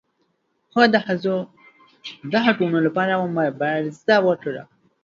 هغه 0.73 0.87
د 0.93 0.95
ښځو 1.05 1.35
د 2.31 2.33
حقونو 2.45 2.77
لپاره 2.85 3.13
مبارزه 3.37 4.15
وکړه. 4.27 4.63